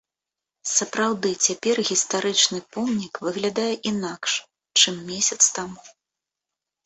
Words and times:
Сапраўды, 0.77 1.29
цяпер 1.47 1.75
гістарычны 1.89 2.59
помнік 2.77 3.19
выглядае 3.27 3.67
інакш, 3.91 4.31
чым 4.85 4.95
месяц 5.11 5.37
таму. 5.59 5.81